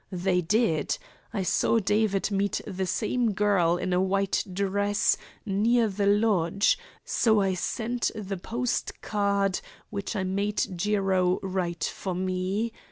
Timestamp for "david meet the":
1.77-2.87